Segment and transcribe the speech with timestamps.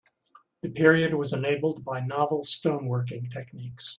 [0.61, 3.89] The period was enabled by novel stone working techniques.